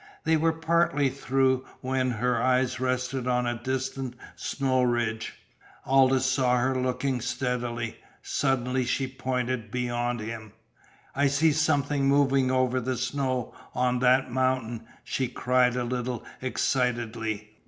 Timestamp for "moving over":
12.07-12.81